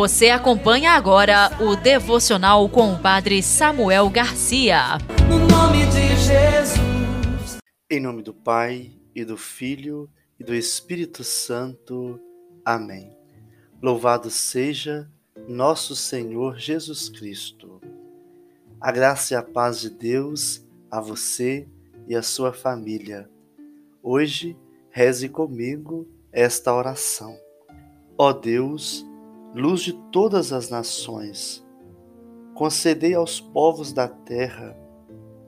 Você 0.00 0.30
acompanha 0.30 0.92
agora 0.92 1.50
o 1.60 1.76
devocional 1.76 2.66
com 2.70 2.94
o 2.94 2.98
Padre 2.98 3.42
Samuel 3.42 4.08
Garcia. 4.08 4.96
No 5.28 5.38
nome 5.46 5.84
de 5.88 6.16
Jesus. 6.16 7.58
Em 7.90 8.00
nome 8.00 8.22
do 8.22 8.32
Pai 8.32 8.92
e 9.14 9.26
do 9.26 9.36
Filho 9.36 10.08
e 10.38 10.42
do 10.42 10.54
Espírito 10.54 11.22
Santo. 11.22 12.18
Amém. 12.64 13.14
Louvado 13.82 14.30
seja 14.30 15.06
nosso 15.46 15.94
Senhor 15.94 16.58
Jesus 16.58 17.10
Cristo. 17.10 17.78
A 18.80 18.90
graça 18.90 19.34
e 19.34 19.36
a 19.36 19.42
paz 19.42 19.82
de 19.82 19.90
Deus 19.90 20.66
a 20.90 20.98
você 20.98 21.68
e 22.08 22.16
a 22.16 22.22
sua 22.22 22.54
família. 22.54 23.28
Hoje, 24.02 24.56
reze 24.88 25.28
comigo 25.28 26.08
esta 26.32 26.72
oração. 26.74 27.38
Ó 28.16 28.32
Deus, 28.32 29.04
luz 29.54 29.82
de 29.82 29.92
todas 30.12 30.52
as 30.52 30.70
nações, 30.70 31.66
concedei 32.54 33.14
aos 33.14 33.40
povos 33.40 33.92
da 33.92 34.06
terra 34.06 34.76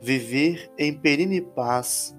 viver 0.01 0.73
em 0.77 0.92
perene 0.92 1.41
paz 1.41 2.16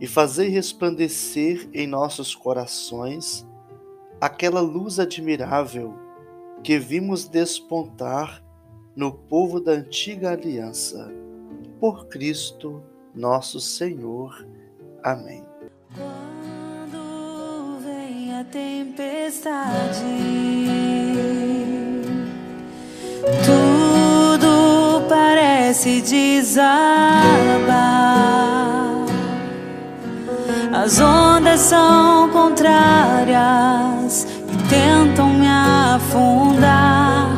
e 0.00 0.06
fazei 0.06 0.48
resplandecer 0.48 1.68
em 1.74 1.86
nossos 1.86 2.34
corações 2.34 3.46
aquela 4.20 4.60
luz 4.60 4.98
admirável 4.98 5.94
que 6.62 6.78
vimos 6.78 7.28
despontar 7.28 8.42
no 8.96 9.12
povo 9.12 9.60
da 9.60 9.72
antiga 9.72 10.30
aliança. 10.30 11.12
Por 11.80 12.06
Cristo, 12.06 12.82
nosso 13.14 13.60
Senhor. 13.60 14.46
Amém. 15.02 15.41
Tempestade, 18.44 20.04
tudo 23.44 25.02
parece 25.08 26.00
desabar. 26.00 26.72
As 30.72 30.98
ondas 30.98 31.60
são 31.60 32.28
contrárias 32.30 34.26
e 34.52 34.56
tentam 34.68 35.28
me 35.28 35.46
afundar, 35.46 37.28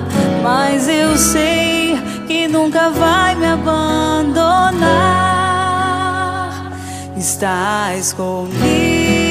mas 0.43 0.89
eu 0.89 1.17
sei 1.17 1.99
que 2.27 2.49
nunca 2.49 2.91
vai 2.91 3.35
me 3.35 3.47
abandonar. 3.47 4.85
Estás 7.17 8.13
comigo, 8.13 9.24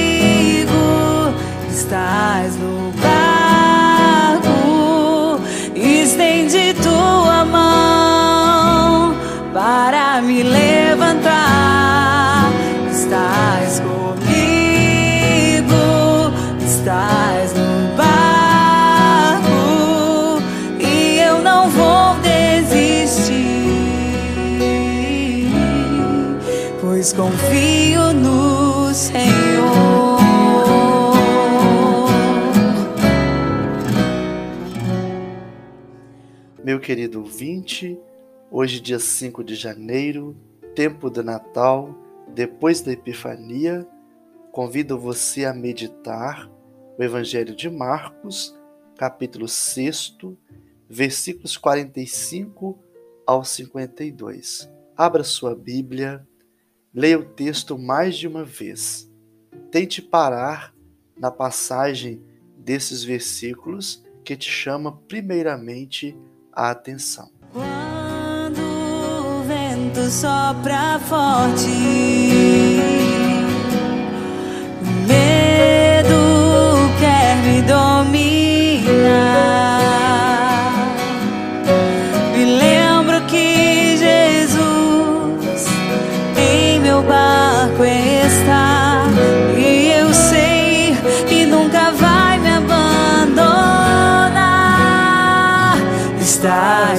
pois 27.03 27.11
confio 27.11 28.13
no 28.13 28.93
Senhor. 28.93 30.19
Meu 36.63 36.79
querido 36.79 37.19
ouvinte, 37.19 37.99
hoje, 38.49 38.79
dia 38.79 38.99
5 38.99 39.43
de 39.43 39.53
janeiro, 39.53 40.33
tempo 40.73 41.09
do 41.09 41.21
Natal, 41.21 41.93
depois 42.33 42.79
da 42.79 42.93
Epifania, 42.93 43.85
convido 44.53 44.97
você 44.97 45.43
a 45.43 45.53
meditar 45.53 46.49
o 46.97 47.03
Evangelho 47.03 47.53
de 47.53 47.69
Marcos, 47.69 48.57
capítulo 48.95 49.49
6, 49.49 50.15
versículos 50.89 51.57
45 51.57 52.79
ao 53.27 53.43
52. 53.43 54.71
Abra 54.95 55.25
sua 55.25 55.53
Bíblia, 55.53 56.25
leia 56.93 57.17
o 57.17 57.25
texto 57.25 57.77
mais 57.77 58.15
de 58.15 58.27
uma 58.27 58.43
vez. 58.43 59.09
Tente 59.71 60.01
parar 60.01 60.73
na 61.17 61.31
passagem 61.31 62.21
desses 62.57 63.03
versículos 63.03 64.03
que 64.23 64.35
te 64.35 64.49
chama 64.49 64.91
primeiramente 65.07 66.15
a 66.51 66.69
atenção. 66.69 67.31
Quando 67.51 68.61
o 68.61 69.43
vento 69.43 70.09
sopra 70.09 70.99
forte, 70.99 73.02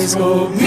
Estás 0.04 0.22
comigo, 0.22 0.63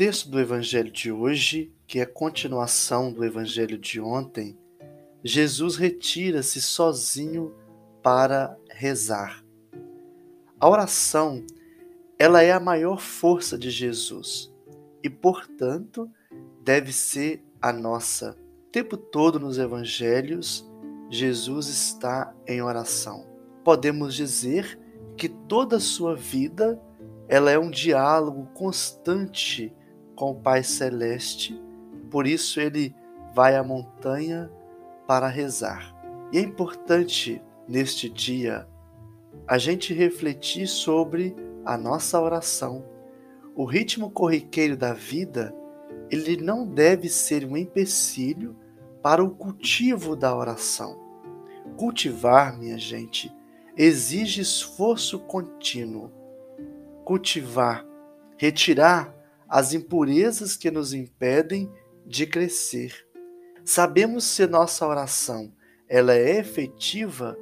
texto 0.00 0.30
do 0.30 0.40
Evangelho 0.40 0.90
de 0.90 1.12
hoje, 1.12 1.70
que 1.86 2.00
é 2.00 2.06
continuação 2.06 3.12
do 3.12 3.22
Evangelho 3.22 3.76
de 3.76 4.00
ontem, 4.00 4.56
Jesus 5.22 5.76
retira-se 5.76 6.62
sozinho 6.62 7.52
para 8.02 8.56
rezar. 8.70 9.44
A 10.58 10.66
oração, 10.70 11.44
ela 12.18 12.42
é 12.42 12.50
a 12.50 12.58
maior 12.58 12.98
força 12.98 13.58
de 13.58 13.68
Jesus 13.68 14.50
e, 15.02 15.10
portanto, 15.10 16.10
deve 16.64 16.94
ser 16.94 17.44
a 17.60 17.70
nossa. 17.70 18.38
O 18.68 18.70
tempo 18.70 18.96
todo 18.96 19.38
nos 19.38 19.58
evangelhos, 19.58 20.66
Jesus 21.10 21.68
está 21.68 22.34
em 22.46 22.62
oração. 22.62 23.26
Podemos 23.62 24.14
dizer 24.14 24.80
que 25.14 25.28
toda 25.28 25.76
a 25.76 25.80
sua 25.80 26.16
vida 26.16 26.80
ela 27.28 27.50
é 27.50 27.58
um 27.58 27.70
diálogo 27.70 28.46
constante 28.54 29.70
com 30.20 30.32
o 30.32 30.34
Pai 30.34 30.62
Celeste. 30.62 31.58
Por 32.10 32.26
isso 32.26 32.60
ele 32.60 32.94
vai 33.34 33.56
à 33.56 33.64
montanha 33.64 34.50
para 35.06 35.26
rezar. 35.28 35.96
E 36.30 36.36
é 36.36 36.42
importante 36.42 37.42
neste 37.66 38.06
dia 38.06 38.68
a 39.48 39.56
gente 39.56 39.94
refletir 39.94 40.66
sobre 40.66 41.34
a 41.64 41.78
nossa 41.78 42.20
oração. 42.20 42.84
O 43.56 43.64
ritmo 43.64 44.10
corriqueiro 44.10 44.76
da 44.76 44.92
vida, 44.92 45.54
ele 46.10 46.36
não 46.36 46.66
deve 46.66 47.08
ser 47.08 47.46
um 47.46 47.56
empecilho 47.56 48.54
para 49.02 49.24
o 49.24 49.30
cultivo 49.30 50.14
da 50.14 50.36
oração. 50.36 51.00
Cultivar, 51.78 52.58
minha 52.58 52.76
gente, 52.76 53.34
exige 53.74 54.42
esforço 54.42 55.18
contínuo. 55.20 56.12
Cultivar, 57.06 57.86
retirar 58.36 59.18
as 59.50 59.74
impurezas 59.74 60.56
que 60.56 60.70
nos 60.70 60.94
impedem 60.94 61.68
de 62.06 62.24
crescer. 62.24 62.94
Sabemos 63.64 64.22
se 64.24 64.46
nossa 64.46 64.86
oração 64.86 65.52
ela 65.88 66.14
é 66.14 66.38
efetiva 66.38 67.36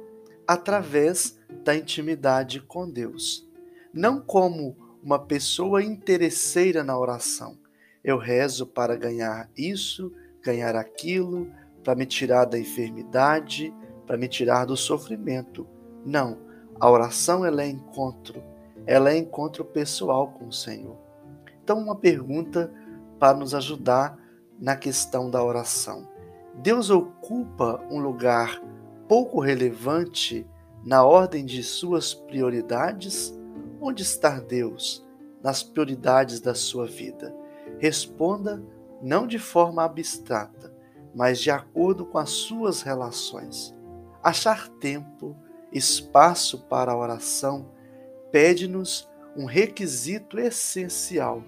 através 0.47 1.37
da 1.63 1.75
intimidade 1.75 2.59
com 2.61 2.89
Deus, 2.89 3.47
não 3.93 4.19
como 4.19 4.75
uma 5.03 5.19
pessoa 5.19 5.83
interesseira 5.83 6.83
na 6.83 6.97
oração. 6.97 7.59
Eu 8.03 8.17
rezo 8.17 8.65
para 8.65 8.95
ganhar 8.95 9.47
isso, 9.55 10.11
ganhar 10.41 10.75
aquilo, 10.75 11.47
para 11.83 11.93
me 11.93 12.07
tirar 12.07 12.45
da 12.45 12.57
enfermidade, 12.57 13.71
para 14.07 14.17
me 14.17 14.27
tirar 14.27 14.65
do 14.65 14.75
sofrimento. 14.75 15.67
Não, 16.03 16.39
a 16.79 16.89
oração 16.89 17.45
ela 17.45 17.61
é 17.61 17.67
encontro, 17.67 18.43
ela 18.87 19.11
é 19.11 19.17
encontro 19.17 19.63
pessoal 19.63 20.31
com 20.31 20.47
o 20.47 20.53
Senhor. 20.53 21.08
Então, 21.69 21.83
uma 21.83 21.95
pergunta 21.95 22.73
para 23.19 23.37
nos 23.37 23.53
ajudar 23.53 24.17
na 24.59 24.75
questão 24.75 25.29
da 25.29 25.43
oração. 25.43 26.09
Deus 26.55 26.89
ocupa 26.89 27.79
um 27.91 27.99
lugar 27.99 28.59
pouco 29.07 29.39
relevante 29.39 30.47
na 30.83 31.03
ordem 31.03 31.45
de 31.45 31.61
suas 31.61 32.11
prioridades? 32.11 33.31
Onde 33.79 34.01
está 34.01 34.39
Deus 34.39 35.07
nas 35.43 35.61
prioridades 35.61 36.39
da 36.39 36.55
sua 36.55 36.87
vida? 36.87 37.31
Responda 37.77 38.63
não 38.99 39.27
de 39.27 39.37
forma 39.37 39.83
abstrata, 39.83 40.73
mas 41.13 41.37
de 41.37 41.51
acordo 41.51 42.03
com 42.03 42.17
as 42.17 42.31
suas 42.31 42.81
relações. 42.81 43.75
Achar 44.23 44.69
tempo, 44.79 45.35
espaço 45.71 46.61
para 46.61 46.93
a 46.93 46.97
oração 46.97 47.69
pede-nos 48.31 49.07
um 49.37 49.45
requisito 49.45 50.39
essencial. 50.39 51.43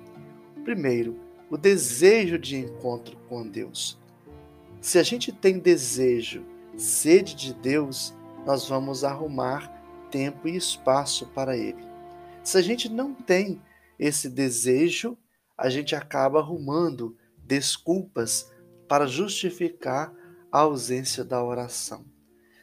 Primeiro, 0.63 1.19
o 1.49 1.57
desejo 1.57 2.37
de 2.37 2.55
encontro 2.57 3.17
com 3.27 3.47
Deus. 3.47 3.99
Se 4.79 4.97
a 4.97 5.03
gente 5.03 5.31
tem 5.31 5.59
desejo, 5.59 6.45
sede 6.77 7.35
de 7.35 7.53
Deus, 7.53 8.13
nós 8.45 8.67
vamos 8.67 9.03
arrumar 9.03 9.67
tempo 10.09 10.47
e 10.47 10.55
espaço 10.55 11.27
para 11.27 11.57
Ele. 11.57 11.83
Se 12.43 12.57
a 12.57 12.61
gente 12.61 12.89
não 12.89 13.13
tem 13.13 13.61
esse 13.99 14.29
desejo, 14.29 15.17
a 15.57 15.69
gente 15.69 15.95
acaba 15.95 16.39
arrumando 16.39 17.15
desculpas 17.37 18.51
para 18.87 19.05
justificar 19.05 20.13
a 20.51 20.59
ausência 20.59 21.23
da 21.23 21.43
oração. 21.43 22.05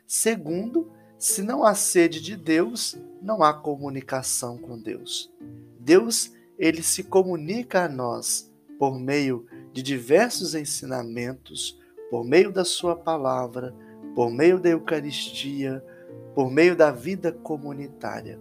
Segundo, 0.06 0.90
se 1.18 1.42
não 1.42 1.64
há 1.64 1.74
sede 1.74 2.20
de 2.20 2.36
Deus, 2.36 2.96
não 3.20 3.42
há 3.42 3.52
comunicação 3.52 4.58
com 4.58 4.78
Deus. 4.78 5.32
Deus, 5.78 6.32
ele 6.58 6.82
se 6.82 7.04
comunica 7.04 7.84
a 7.84 7.88
nós 7.88 8.52
por 8.78 8.98
meio 8.98 9.46
de 9.72 9.82
diversos 9.82 10.54
ensinamentos, 10.54 11.78
por 12.10 12.24
meio 12.24 12.52
da 12.52 12.64
sua 12.64 12.96
palavra, 12.96 13.74
por 14.14 14.30
meio 14.30 14.58
da 14.58 14.70
Eucaristia, 14.70 15.84
por 16.34 16.50
meio 16.50 16.74
da 16.74 16.90
vida 16.90 17.30
comunitária. 17.30 18.40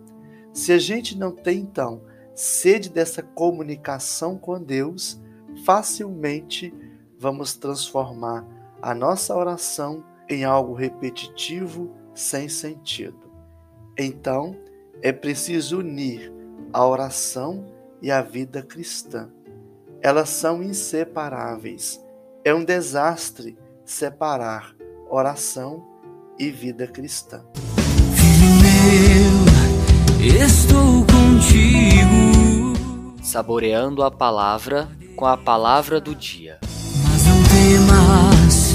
Se 0.53 0.71
a 0.71 0.79
gente 0.79 1.17
não 1.17 1.31
tem 1.31 1.59
então 1.59 2.01
sede 2.33 2.89
dessa 2.89 3.21
comunicação 3.21 4.37
com 4.37 4.61
Deus, 4.61 5.21
facilmente 5.65 6.73
vamos 7.19 7.55
transformar 7.55 8.45
a 8.81 8.93
nossa 8.93 9.35
oração 9.35 10.03
em 10.29 10.43
algo 10.43 10.73
repetitivo, 10.73 11.91
sem 12.13 12.47
sentido. 12.47 13.31
Então, 13.97 14.55
é 15.01 15.11
preciso 15.11 15.79
unir 15.79 16.31
a 16.71 16.85
oração 16.85 17.76
e 18.01 18.11
a 18.11 18.21
vida 18.21 18.61
cristã. 18.61 19.29
Elas 20.01 20.29
são 20.29 20.61
inseparáveis. 20.61 22.03
É 22.43 22.53
um 22.53 22.63
desastre 22.63 23.57
separar 23.83 24.75
oração 25.09 25.85
e 26.37 26.49
vida 26.49 26.87
cristã. 26.87 27.43
Filho 28.15 28.49
meu, 28.61 30.45
estou 30.45 31.05
contigo. 31.05 32.73
Saboreando 33.23 34.03
a 34.03 34.11
palavra 34.11 34.87
com 35.15 35.25
a 35.25 35.35
palavra 35.35 35.99
do 35.99 36.13
dia. 36.13 36.59
Mas 37.03 37.25
não 37.25 37.43
temas, 37.43 38.73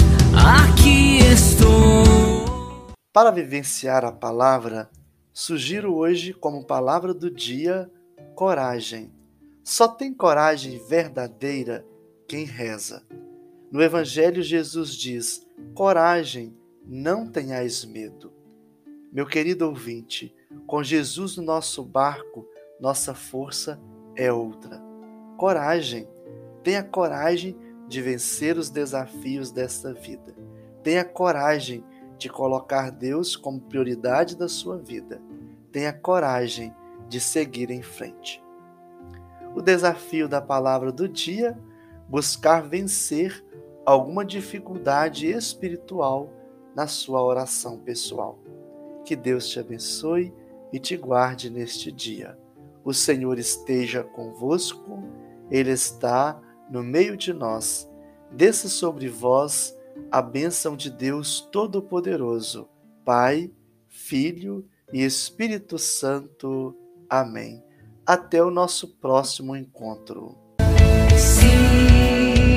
aqui 0.65 1.19
estou. 1.19 2.93
Para 3.13 3.31
vivenciar 3.31 4.05
a 4.05 4.11
palavra, 4.11 4.91
sugiro 5.33 5.95
hoje 5.95 6.33
como 6.33 6.65
palavra 6.65 7.15
do 7.15 7.31
dia 7.31 7.89
coragem. 8.35 9.13
Só 9.63 9.89
tem 9.89 10.13
coragem 10.13 10.79
verdadeira 10.87 11.87
quem 12.27 12.45
reza. 12.45 13.05
No 13.71 13.83
Evangelho, 13.83 14.43
Jesus 14.43 14.95
diz: 14.95 15.47
Coragem, 15.75 16.57
não 16.85 17.27
tenhais 17.27 17.85
medo. 17.85 18.33
Meu 19.13 19.27
querido 19.27 19.67
ouvinte, 19.69 20.35
com 20.67 20.83
Jesus 20.83 21.37
no 21.37 21.43
nosso 21.43 21.85
barco, 21.85 22.47
nossa 22.81 23.15
força 23.15 23.81
é 24.17 24.33
outra. 24.33 24.83
Coragem, 25.37 26.09
tenha 26.63 26.83
coragem 26.83 27.57
de 27.89 28.01
vencer 28.01 28.57
os 28.57 28.71
desafios 28.71 29.51
desta 29.51 29.93
vida. 29.93 30.35
Tenha 30.83 31.05
coragem 31.05 31.85
de 32.17 32.29
colocar 32.29 32.91
Deus 32.91 33.37
como 33.37 33.61
prioridade 33.61 34.37
da 34.37 34.49
sua 34.49 34.79
vida. 34.79 35.21
Tenha 35.71 35.93
coragem 35.93 36.75
de 37.13 37.21
seguir 37.21 37.71
em 37.71 37.83
frente. 37.83 38.43
O 39.55 39.61
desafio 39.61 40.27
da 40.27 40.41
palavra 40.41 40.91
do 40.91 41.07
dia: 41.07 41.59
buscar 42.09 42.63
vencer 42.63 43.45
alguma 43.85 44.25
dificuldade 44.25 45.31
espiritual 45.31 46.31
na 46.75 46.87
sua 46.87 47.23
oração 47.23 47.79
pessoal. 47.79 48.39
Que 49.05 49.15
Deus 49.15 49.47
te 49.49 49.61
abençoe 49.61 50.33
e 50.73 50.79
te 50.79 50.97
guarde 50.97 51.51
neste 51.51 51.93
dia. 51.93 52.39
O 52.83 52.95
Senhor 52.95 53.39
esteja 53.39 54.03
convosco, 54.03 55.03
Ele 55.51 55.71
está 55.71 56.41
no 56.71 56.83
meio 56.83 57.15
de 57.15 57.35
nós. 57.35 57.87
Desça 58.31 58.71
sobre 58.71 59.07
vós 59.09 59.77
a 60.11 60.23
bênção 60.23 60.75
de 60.75 60.91
Deus 60.91 61.43
Todo-Poderoso, 61.53 62.67
Pai, 63.05 63.53
Filho 63.87 64.67
e 64.91 65.05
Espírito 65.05 65.79
Santo. 65.79 66.75
Amém. 67.13 67.63
Até 68.07 68.43
o 68.43 68.51
nosso 68.51 68.89
próximo 68.89 69.55
encontro. 69.55 70.35
Se 71.15 71.47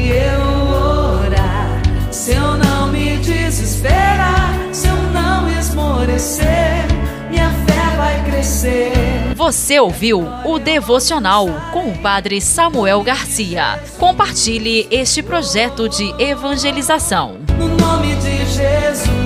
eu 0.08 1.26
orar, 1.26 1.82
se 2.10 2.32
eu 2.32 2.56
não 2.56 2.88
me 2.88 3.18
desesperar, 3.18 4.74
se 4.74 4.88
eu 4.88 4.96
não 5.12 5.50
esmorecer, 5.60 6.86
minha 7.30 7.50
fé 7.66 7.98
vai 7.98 8.32
crescer. 8.32 8.94
Você 9.36 9.78
ouviu 9.78 10.26
o 10.46 10.58
devocional 10.58 11.48
com 11.74 11.90
o 11.90 11.98
Padre 11.98 12.40
Samuel 12.40 13.04
Garcia. 13.04 13.84
Compartilhe 14.00 14.88
este 14.90 15.22
projeto 15.22 15.90
de 15.90 16.10
evangelização. 16.18 17.40
No 17.58 17.68
nome 17.68 18.16
de 18.16 18.46
Jesus. 18.46 19.25